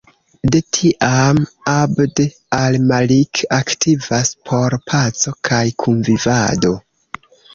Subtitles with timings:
[0.53, 1.41] De tiam,
[1.73, 2.21] Abd
[2.61, 6.73] al Malik aktivas por paco kaj kunvivado.